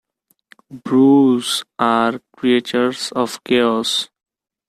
[0.71, 4.09] Broos are creatures of chaos.